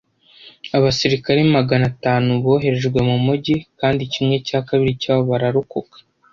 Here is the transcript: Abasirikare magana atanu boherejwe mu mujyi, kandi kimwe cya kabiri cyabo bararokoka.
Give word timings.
Abasirikare 0.77 1.39
magana 1.55 1.85
atanu 1.91 2.29
boherejwe 2.43 2.99
mu 3.09 3.15
mujyi, 3.25 3.55
kandi 3.79 4.01
kimwe 4.13 4.35
cya 4.47 4.59
kabiri 4.67 4.91
cyabo 5.01 5.23
bararokoka. 5.31 5.97